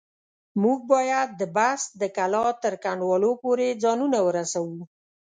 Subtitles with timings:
[0.63, 4.79] موږ بايد د بست د کلا تر کنډوالو پورې ځانونه ورسوو.